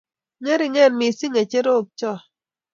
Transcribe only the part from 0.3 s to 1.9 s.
Ngeringen missing ngecherok